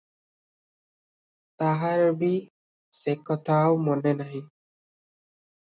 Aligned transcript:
ତାହାର 1.63 2.09
ବି 2.23 2.31
ସେ 3.01 3.15
କଥା 3.29 3.59
ଆଉ 3.67 3.79
ମନେ 3.89 4.15
ନାହିଁ। 4.23 4.43